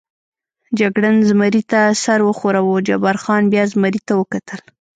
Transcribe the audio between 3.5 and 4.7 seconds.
بیا زمري ته وکتل.